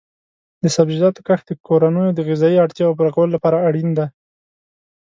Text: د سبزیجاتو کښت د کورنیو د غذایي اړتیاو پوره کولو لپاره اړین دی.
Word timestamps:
د 0.61 0.63
سبزیجاتو 0.75 1.19
کښت 1.27 1.45
د 1.49 1.51
کورنیو 1.67 2.15
د 2.17 2.19
غذایي 2.27 2.57
اړتیاو 2.65 2.97
پوره 2.97 3.11
کولو 3.15 3.35
لپاره 3.35 3.63
اړین 3.67 3.89
دی. 3.97 4.07